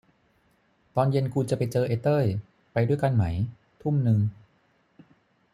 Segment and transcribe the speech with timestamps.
[0.95, 2.25] ตอนเย็นกูจะไปเจอไอ้เต้ย
[2.73, 3.23] ไปด้วยกันไหม
[3.81, 4.19] ทุ่มนึง